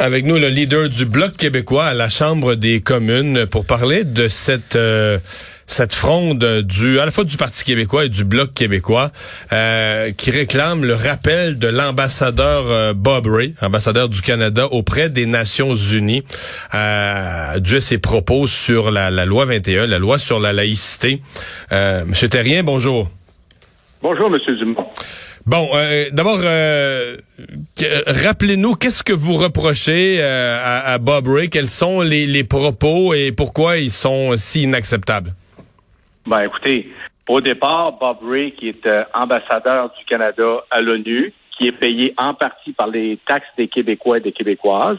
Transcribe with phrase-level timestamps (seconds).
[0.00, 4.28] Avec nous, le leader du Bloc québécois à la Chambre des communes pour parler de
[4.28, 5.18] cette euh,
[5.68, 9.10] cette fronde du à la fois du Parti québécois et du Bloc québécois
[9.52, 15.26] euh, qui réclame le rappel de l'ambassadeur euh, Bob Ray, ambassadeur du Canada auprès des
[15.26, 16.24] Nations Unies,
[16.74, 21.20] euh, dû à ses propos sur la, la, loi 21, la loi sur la laïcité.
[21.70, 23.08] Monsieur Terrien, bonjour.
[24.00, 24.86] Bonjour, Monsieur Dumont.
[25.48, 27.16] Bon, euh, d'abord, euh,
[28.06, 31.48] rappelez-nous, qu'est-ce que vous reprochez euh, à, Bob Ray?
[31.48, 35.30] Quels sont les, propos et pourquoi ils sont si inacceptables?
[36.26, 36.92] Ben, écoutez,
[37.30, 42.34] au départ, Bob Ray, qui est ambassadeur du Canada à l'ONU, qui est payé en
[42.34, 44.98] partie par les taxes des Québécois et des Québécoises,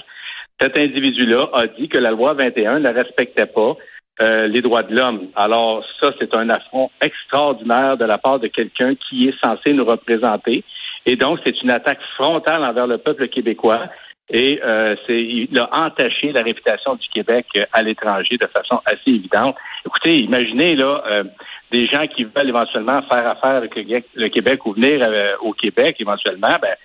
[0.59, 3.77] cet individu-là a dit que la loi 21 ne respectait pas
[4.21, 5.27] euh, les droits de l'homme.
[5.35, 9.85] Alors ça, c'est un affront extraordinaire de la part de quelqu'un qui est censé nous
[9.85, 10.63] représenter.
[11.05, 13.89] Et donc, c'est une attaque frontale envers le peuple québécois.
[14.31, 18.79] Et euh, c'est, il a entaché la réputation du Québec euh, à l'étranger de façon
[18.85, 19.55] assez évidente.
[19.85, 21.23] Écoutez, imaginez là euh,
[21.71, 25.07] des gens qui veulent éventuellement faire affaire avec le, Québec ou venir
[25.41, 26.55] au Québec éventuellement.
[26.61, 26.75] Ben,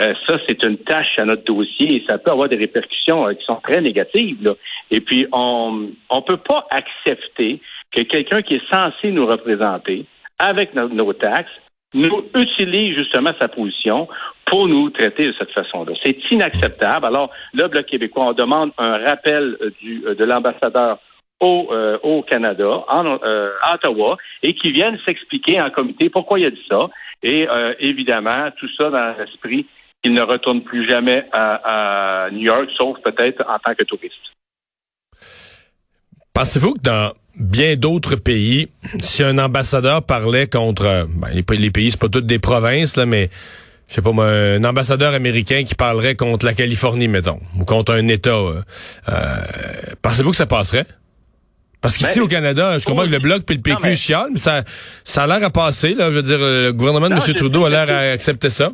[0.00, 3.34] euh, ça, c'est une tâche à notre dossier et ça peut avoir des répercussions euh,
[3.34, 4.54] qui sont très négatives.
[4.90, 10.06] Et puis, on ne peut pas accepter que quelqu'un qui est censé nous représenter
[10.38, 11.50] avec nos, taxes
[11.94, 14.08] nous utilise justement sa position
[14.44, 15.94] pour nous traiter de cette façon-là.
[16.04, 17.06] C'est inacceptable.
[17.06, 20.98] Alors, le Bloc québécois, on demande un rappel euh, du, de l'ambassadeur
[21.40, 21.70] au,
[22.02, 26.66] au Canada, en à Ottawa, et qui vienne s'expliquer en comité pourquoi il a dit
[26.68, 26.88] ça.
[27.22, 27.46] Et
[27.78, 29.64] évidemment, tout ça dans l'esprit
[30.02, 34.14] qu'il ne retourne plus jamais à, New York, sauf peut-être en tant que touriste.
[36.32, 38.68] Pensez-vous que dans bien d'autres pays,
[39.00, 43.06] si un ambassadeur parlait contre ben, les, les, pays, c'est pas toutes des provinces, là,
[43.06, 43.30] mais
[43.88, 47.92] je sais pas moi, un ambassadeur américain qui parlerait contre la Californie, mettons, ou contre
[47.92, 48.60] un État, euh,
[49.08, 49.14] euh
[50.02, 50.86] pensez-vous que ça passerait?
[51.80, 53.96] Parce qu'ici, ben, au Canada, je comprends que le Bloc puis le PQ
[54.32, 54.64] mais ça,
[55.04, 55.94] ça a l'air à passer.
[55.94, 57.34] Là, je veux dire, le gouvernement de M.
[57.34, 58.72] Trudeau a l'air à accepter ça.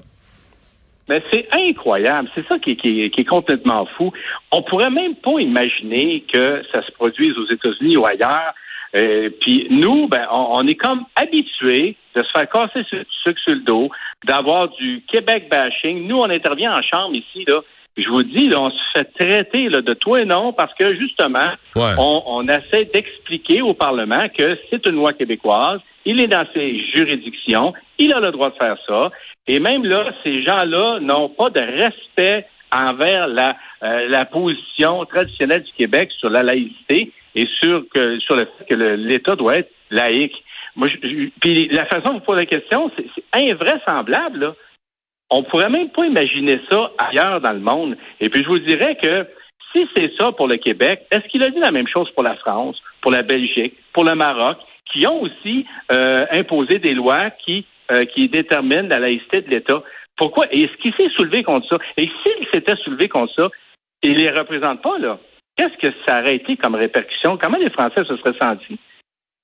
[1.09, 2.29] Mais c'est incroyable.
[2.35, 4.13] C'est ça qui, est complètement fou.
[4.53, 8.55] On pourrait même pas imaginer que ça se produise aux États-Unis ou ailleurs.
[8.97, 13.55] Euh, puis nous, ben, on, est comme habitués de se faire casser ce sucre sur
[13.55, 13.91] le dos,
[14.25, 16.07] d'avoir du Québec bashing.
[16.07, 17.61] Nous, on intervient en chambre ici, là.
[17.97, 20.97] Je vous dis, là, on se fait traiter là, de tout et non parce que
[20.97, 26.45] justement, on, on essaie d'expliquer au Parlement que c'est une loi québécoise, il est dans
[26.53, 29.11] ses juridictions, il a le droit de faire ça.
[29.47, 35.63] Et même là, ces gens-là n'ont pas de respect envers la, euh, la position traditionnelle
[35.63, 39.71] du Québec sur la laïcité et sur, que, sur le fait que l'État doit être
[39.91, 40.43] laïque.
[40.77, 44.41] Moi, je, puis la façon dont vous posez la question, c'est invraisemblable.
[44.41, 44.55] Là.
[45.31, 47.97] On pourrait même pas imaginer ça ailleurs dans le monde.
[48.21, 49.27] Et puis je vous dirais que
[49.73, 52.37] si c'est ça pour le Québec, est-ce qu'il a dit la même chose pour la
[52.37, 54.59] France, pour la Belgique, pour le Maroc,
[54.93, 59.83] qui ont aussi euh, imposé des lois qui euh, qui détermine la laïcité de l'État.
[60.17, 60.47] Pourquoi?
[60.53, 61.79] Et est-ce qu'il s'est soulevé contre ça?
[61.97, 63.49] Et s'il s'était soulevé contre ça,
[64.03, 65.19] il les représente pas, là.
[65.57, 67.37] Qu'est-ce que ça aurait été comme répercussion?
[67.37, 68.79] Comment les Français se seraient sentis?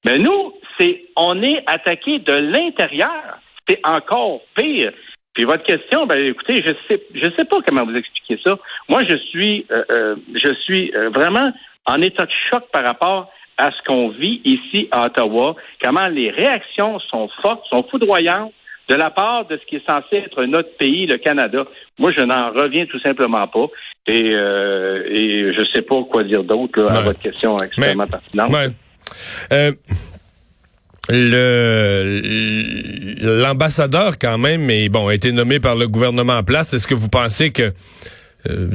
[0.04, 3.38] Mais nous, c'est, on est attaqué de l'intérieur.
[3.68, 4.92] C'est encore pire.
[5.34, 8.58] Puis votre question, ben écoutez, je sais, je sais pas comment vous expliquer ça.
[8.88, 11.52] Moi, je suis, euh, euh, je suis vraiment
[11.86, 16.30] en état de choc par rapport à ce qu'on vit ici à Ottawa, comment les
[16.30, 18.52] réactions sont fortes, sont foudroyantes
[18.88, 21.64] de la part de ce qui est censé être notre pays, le Canada.
[21.98, 23.66] Moi, je n'en reviens tout simplement pas.
[24.06, 28.50] Et, euh, et je ne sais pas quoi dire d'autre à votre question extrêmement pertinente.
[29.52, 29.72] Euh,
[31.08, 32.20] le
[33.42, 36.72] l'ambassadeur quand même est bon a été nommé par le gouvernement en place.
[36.72, 37.72] Est-ce que vous pensez que
[38.48, 38.68] euh,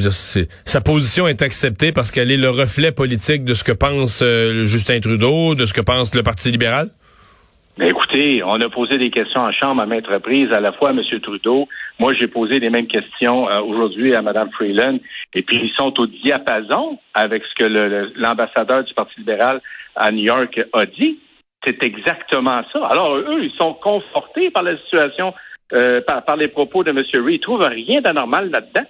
[0.66, 4.64] sa position est acceptée parce qu'elle est le reflet politique de ce que pense euh,
[4.66, 6.90] Justin Trudeau, de ce que pense le Parti libéral?
[7.82, 10.92] Écoutez, on a posé des questions en chambre à maintes reprises, à la fois à
[10.92, 11.02] M.
[11.22, 11.68] Trudeau.
[12.00, 15.00] Moi, j'ai posé les mêmes questions euh, aujourd'hui à Mme Freeland.
[15.34, 19.62] Et puis, ils sont au diapason avec ce que l'ambassadeur du Parti libéral
[19.96, 21.20] à New York a dit.
[21.66, 22.86] C'est exactement ça.
[22.86, 25.34] Alors, eux, ils sont confortés par la situation,
[26.06, 26.98] par, par, les propos de M.
[26.98, 27.36] Reid.
[27.36, 28.88] Ils trouvent rien d'anormal là-dedans.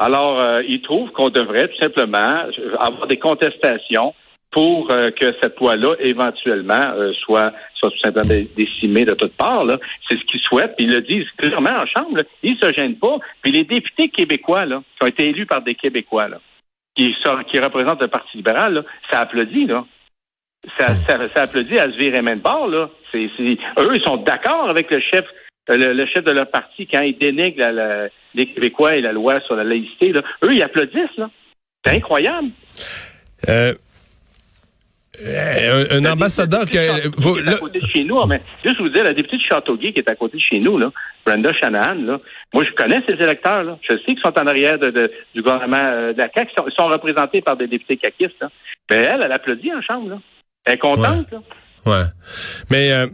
[0.00, 2.46] Alors, euh, il trouve qu'on devrait tout simplement
[2.78, 4.14] avoir des contestations
[4.50, 9.66] pour euh, que cette loi-là, éventuellement, euh, soit, soit tout simplement décimée de toutes parts.
[10.08, 10.74] C'est ce qu'ils souhaitent.
[10.76, 12.22] Puis ils le disent clairement en Chambre.
[12.42, 13.18] Ils se gênent pas.
[13.42, 16.38] Puis les députés québécois, là, qui ont été élus par des Québécois, là,
[16.96, 17.14] qui,
[17.50, 19.84] qui représentent le Parti libéral, là, ça applaudit, là.
[20.78, 22.88] Ça, ça, ça applaudit à se virer main de bord, là.
[23.14, 25.26] Eux, ils sont d'accord avec le chef
[25.76, 27.62] le, chef de leur parti, quand il dénigre
[28.34, 31.16] les Québécois et la loi sur la laïcité, eux, ils applaudissent.
[31.16, 31.30] Là.
[31.84, 32.48] C'est incroyable.
[33.48, 33.74] Euh,
[35.90, 39.36] un, ambassadeur qui, est à côté de chez nous, mais juste vous dire, la députée
[39.36, 40.90] de Châteauguay qui est à côté de chez nous, là,
[41.26, 42.20] Brenda Shanahan, là,
[42.54, 43.78] moi je connais ces électeurs, là.
[43.82, 46.88] je sais qu'ils sont en arrière de, du gouvernement euh, de la CAQ, ils sont,
[46.88, 48.40] représentés par des députés caquistes.
[48.40, 48.50] Là.
[48.90, 50.08] Mais elle, elle applaudit en chambre.
[50.08, 50.18] Là.
[50.64, 51.26] Elle est contente.
[51.30, 51.92] Ouais.
[51.92, 51.92] Là.
[51.92, 52.06] ouais.
[52.70, 53.06] Mais euh,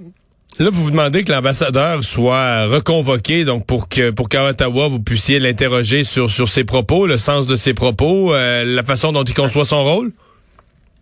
[0.58, 5.03] Là, vous vous demandez que l'ambassadeur soit reconvoqué, donc pour que pour qu'à Ottawa vous
[5.03, 9.23] puissiez l'interroger sur sur ses propos, le sens de ses propos, euh, la façon dont
[9.23, 10.12] il conçoit son rôle?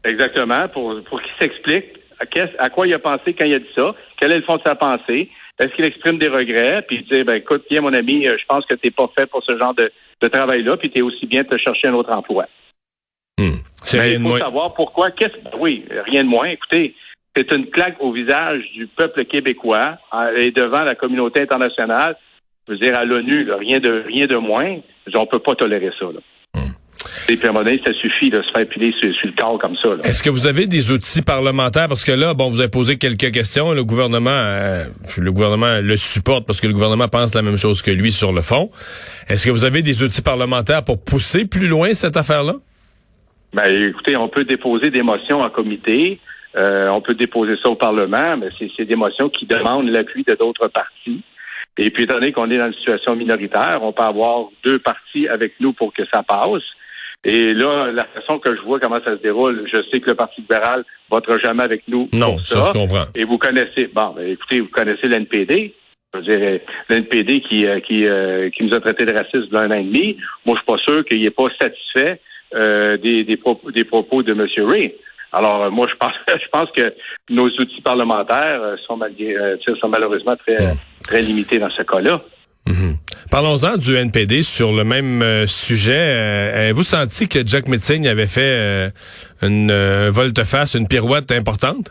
[0.04, 1.84] Exactement, pour pour qu'il s'explique
[2.18, 4.56] à, à, quoi il a pensé quand il a dit ça, quel est le fond
[4.56, 5.30] de sa pensée,
[5.60, 8.44] est-ce qu'il exprime des regrets, puis il dit ben écoute, bien mon ami, euh, je
[8.48, 9.88] pense que t'es pas fait pour ce genre de,
[10.20, 12.46] de travail-là, puis t'es aussi bien de te chercher un autre emploi.
[13.38, 13.58] Hmm.
[13.84, 15.12] C'est rien il faut savoir pourquoi.
[15.12, 16.46] Qu'est-ce oui, rien de moins.
[16.46, 16.94] Écoutez,
[17.36, 22.16] c'est une claque au visage du peuple québécois hein, et devant la communauté internationale.
[22.66, 24.78] Je veux dire, à l'ONU, rien de rien de moins.
[25.14, 26.06] On ne peut pas tolérer ça.
[26.06, 26.20] Là.
[26.54, 26.72] Hmm.
[27.28, 29.58] Et puis à un moment donné, ça suffit de se faire piler sur, le corps
[29.58, 29.90] comme ça.
[30.04, 31.88] Est-ce que vous avez des outils parlementaires?
[31.88, 33.72] Parce que là, bon, vous avez posé quelques questions.
[33.72, 34.84] Le gouvernement, euh,
[35.18, 38.32] le gouvernement le supporte parce que le gouvernement pense la même chose que lui sur
[38.32, 38.70] le fond.
[39.28, 42.54] Est-ce que vous avez des outils parlementaires pour pousser plus loin cette affaire-là?
[43.52, 46.18] Ben, écoutez, on peut déposer des motions en comité.
[46.56, 50.34] Euh, on peut déposer ça au Parlement, mais c'est des motions qui demandent l'appui de
[50.34, 51.22] d'autres partis.
[51.78, 55.26] Et puis, étant donné qu'on est dans une situation minoritaire, on peut avoir deux partis
[55.28, 56.62] avec nous pour que ça passe.
[57.24, 60.14] Et là, la façon que je vois comment ça se déroule, je sais que le
[60.14, 62.08] Parti libéral votera jamais avec nous.
[62.12, 63.04] Non, ça, ça, je comprends.
[63.14, 65.74] Et vous connaissez, bon, ben, écoutez, vous connaissez l'NPD.
[66.12, 66.60] Je veux dire,
[66.90, 70.18] l'NPD qui, euh, qui, euh, qui nous a traités de racistes d'un an et demi.
[70.44, 72.20] Moi, je suis pas sûr qu'il n'est pas satisfait
[72.52, 74.46] des, des, propos, des propos de M.
[74.68, 74.94] Ray.
[75.34, 76.94] Alors, euh, moi, je pense, je pense que
[77.28, 80.56] nos outils parlementaires euh, sont, euh, sont malheureusement très,
[81.02, 82.22] très limités dans ce cas-là.
[82.66, 82.94] Mhm.
[83.30, 86.52] Parlons-en du NPD sur le même sujet.
[86.54, 88.90] Avez-vous senti que Jack Metzing avait fait
[89.42, 89.72] une
[90.10, 91.90] volte-face, une pirouette importante?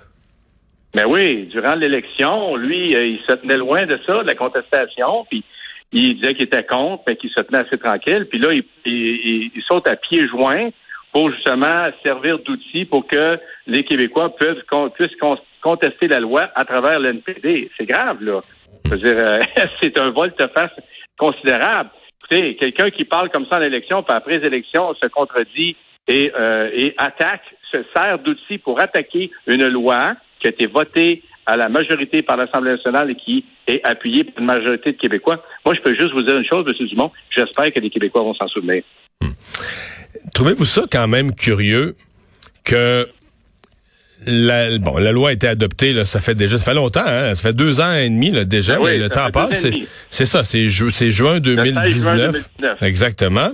[0.95, 5.43] Ben oui, durant l'élection, lui, il se tenait loin de ça, de la contestation, puis
[5.91, 8.25] il disait qu'il était contre, mais qu'il se tenait assez tranquille.
[8.29, 10.69] Puis là, il, il saute à pieds joints
[11.13, 15.15] pour justement servir d'outil pour que les Québécois puissent,
[15.61, 17.69] contester la loi à travers l'NPD.
[17.77, 18.41] C'est grave, là.
[18.91, 19.39] Euh,
[19.81, 20.71] c'est un volte-face
[21.17, 21.91] considérable.
[22.19, 25.77] Écoutez, quelqu'un qui parle comme ça en élection, puis après les élections, se contredit
[26.07, 31.21] et, euh, et attaque, se sert d'outil pour attaquer une loi qui a été votée
[31.45, 35.43] à la majorité par l'Assemblée nationale et qui est appuyée par une majorité de Québécois.
[35.65, 36.87] Moi, je peux juste vous dire une chose, M.
[36.87, 38.83] Dumont, j'espère que les Québécois vont s'en souvenir.
[39.27, 39.33] Hmm.
[40.33, 41.95] Trouvez-vous ça quand même curieux
[42.63, 43.07] que
[44.25, 47.35] la, bon, la loi a été adoptée, là, ça fait déjà, ça fait longtemps, hein,
[47.35, 49.67] ça fait deux ans et demi là, déjà, ben le temps passe.
[50.09, 52.49] C'est ça, c'est juin 2019.
[52.81, 53.51] Exactement.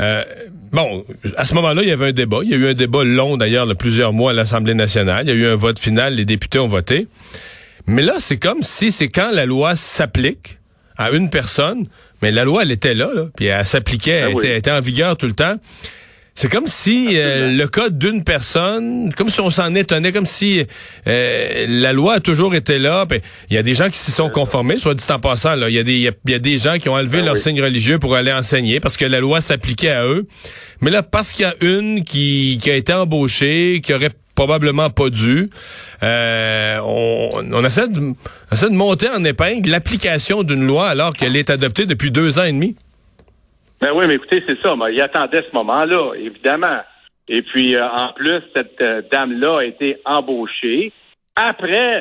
[0.00, 0.24] Euh,
[0.72, 1.04] bon,
[1.36, 2.40] à ce moment-là, il y avait un débat.
[2.42, 5.26] Il y a eu un débat long d'ailleurs, de plusieurs mois à l'Assemblée nationale.
[5.26, 7.08] Il y a eu un vote final, les députés ont voté.
[7.86, 10.58] Mais là, c'est comme si c'est quand la loi s'applique
[10.98, 11.88] à une personne,
[12.22, 15.16] mais la loi, elle était là, là puis elle s'appliquait, elle, ben était, en vigueur
[15.16, 15.56] tout le temps.
[16.38, 20.62] C'est comme si euh, le cas d'une personne, comme si on s'en étonnait, comme si
[21.06, 23.06] euh, la loi a toujours été là.
[23.48, 25.54] Il y a des gens qui s'y sont conformés, soit dit en passant.
[25.54, 27.62] Là, il y a des y, a des gens qui ont enlevé ben leur signe
[27.62, 30.26] religieux pour aller enseigner parce que la loi s'appliquait à eux.
[30.82, 34.90] Mais là, parce qu'il y a une qui, qui a été embauchée, qui aurait probablement
[34.90, 35.50] pas dû.
[36.02, 42.12] Euh, on, essaie, de, monter en épingle l'application d'une loi alors qu'elle est adoptée depuis
[42.12, 42.76] deux ans et demi.
[43.80, 44.74] Ben oui, mais écoutez, c'est ça.
[44.90, 46.80] il attendait ce moment-là, évidemment.
[47.28, 50.92] Et puis, euh, en plus, cette euh, dame-là a été embauchée
[51.34, 52.00] après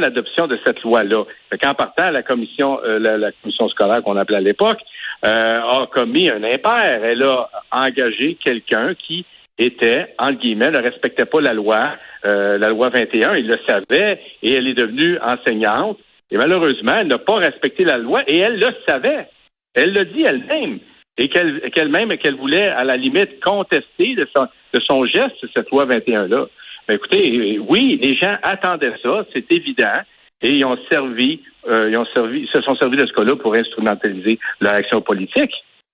[0.00, 1.24] l'adoption de cette loi-là.
[1.66, 4.78] En partant, la commission la, commission scolaire qu'on appelait à l'époque
[5.22, 7.04] a commis un impair.
[7.04, 9.26] Elle a engagé quelqu'un qui
[9.58, 11.88] était, en guillemets, ne respectait pas la loi,
[12.24, 15.98] euh, la loi 21, il le savait, et elle est devenue enseignante.
[16.30, 19.28] Et malheureusement, elle n'a pas respecté la loi, et elle le savait.
[19.74, 20.78] Elle le dit elle-même.
[21.18, 25.86] Et qu'elle-même, qu'elle voulait, à la limite, contester de son, de son geste, cette loi
[25.86, 26.46] 21-là.
[26.88, 30.00] Mais écoutez, oui, les gens attendaient ça, c'est évident,
[30.42, 33.36] et ils ont servi, euh, ils ont servi, ils se sont servis de ce cas-là
[33.36, 35.52] pour instrumentaliser leur action politique.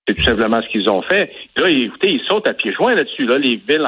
[0.09, 1.30] C'est tout simplement ce qu'ils ont fait.
[1.56, 3.25] Là, écoutez, ils sautent à pieds joints là-dessus.
[3.25, 3.87] Là, les villes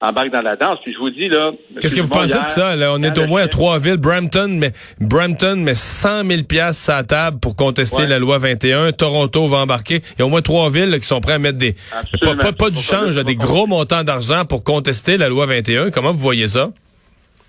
[0.00, 0.78] embarquent dans, la danse.
[0.84, 1.50] Puis je vous dis, là...
[1.80, 2.76] Qu'est-ce que vous pensez de ça?
[2.76, 2.92] Là?
[2.92, 3.96] On est au moins à trois villes.
[3.96, 4.70] Brampton, mais
[5.00, 8.92] Brampton met 100 000 piastres à table pour contester la loi 21.
[8.92, 10.02] Toronto va embarquer.
[10.14, 11.74] Il y a au moins trois villes qui sont prêts à mettre des...
[12.20, 15.90] Pas, pas, du change, des gros montants d'argent pour contester la loi 21.
[15.90, 16.68] Comment vous voyez ça?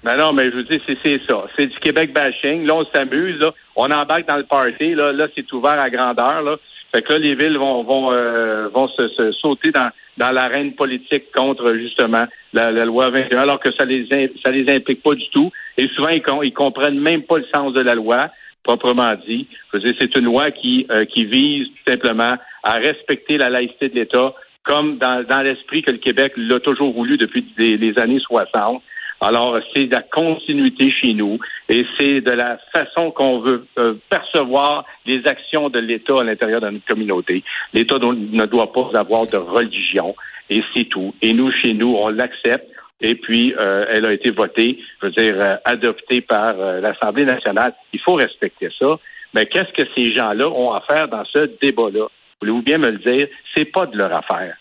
[0.03, 1.45] Ben non, mais je vous dis, c'est ça.
[1.55, 2.65] C'est du Québec bashing.
[2.65, 3.45] Là, on s'amuse.
[3.75, 4.95] On embarque dans le party.
[4.95, 6.41] Là, là c'est ouvert à grandeur.
[6.41, 6.55] Là.
[6.93, 11.31] Fait que là, les villes vont vont euh, vont se, sauter dans dans l'arène politique
[11.33, 14.07] contre justement la, loi 21, alors que ça les
[14.43, 15.51] ça les implique pas du tout.
[15.77, 18.29] Et souvent, ils, ils comprennent même pas le sens de la loi,
[18.63, 19.47] proprement dit.
[19.71, 24.33] C'est une loi qui euh, qui vise tout simplement à respecter la laïcité de l'État,
[24.63, 28.81] comme dans, dans l'esprit que le Québec l'a toujours voulu depuis les, années 60.
[29.21, 33.95] Alors, c'est de la continuité chez nous et c'est de la façon qu'on veut euh,
[34.09, 37.43] percevoir les actions de l'État à l'intérieur de notre communauté.
[37.73, 40.15] L'État ne doit pas avoir de religion
[40.49, 41.13] et c'est tout.
[41.21, 42.67] Et nous, chez nous, on l'accepte.
[43.01, 47.73] Et puis, euh, elle a été votée, je veux dire, euh, adoptée par l'Assemblée nationale.
[47.93, 48.99] Il faut respecter ça.
[49.33, 52.07] Mais qu'est-ce que ces gens-là ont à faire dans ce débat-là?
[52.41, 53.27] Voulez-vous bien me le dire?
[53.55, 54.55] C'est pas de leur affaire.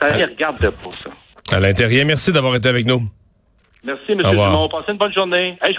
[0.00, 1.10] Ça les regarde de pour ça.
[1.54, 3.02] À l'intérieur, merci d'avoir été avec nous.
[3.84, 4.22] Merci, M.
[4.22, 4.68] Dumont.
[4.68, 5.56] Passez une bonne journée.